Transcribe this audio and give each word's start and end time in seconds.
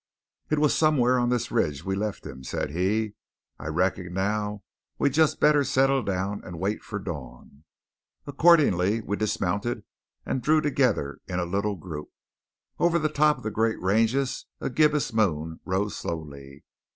"It 0.49 0.57
was 0.57 0.75
somewhere 0.75 1.19
on 1.19 1.29
this 1.29 1.51
ridge 1.51 1.85
we 1.85 1.93
left 1.95 2.25
him," 2.25 2.43
said 2.43 2.71
he. 2.71 3.13
"I 3.59 3.67
reckon 3.67 4.15
now 4.15 4.63
we'd 4.97 5.13
just 5.13 5.39
better 5.39 5.63
set 5.63 5.89
down 6.05 6.41
and 6.43 6.57
wait 6.57 6.81
for 6.81 6.97
dawn." 6.97 7.65
Accordingly 8.25 9.01
we 9.01 9.15
dismounted 9.15 9.83
and 10.25 10.41
drew 10.41 10.59
together 10.59 11.19
in 11.27 11.37
a 11.37 11.45
little 11.45 11.75
group. 11.75 12.09
Over 12.79 12.97
the 12.97 13.09
top 13.09 13.37
of 13.37 13.43
the 13.43 13.51
great 13.51 13.79
ranges 13.79 14.47
a 14.59 14.71
gibbous 14.71 15.13
moon 15.13 15.59
rose 15.65 15.95
slowly. 15.95 16.63